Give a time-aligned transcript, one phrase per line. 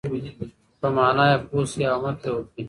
[0.79, 2.57] په معنی یې پوه شئ او عمل پرې وکړئ.